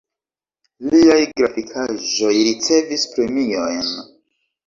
[0.93, 3.93] Liaj grafikaĵoj ricevis premiojn.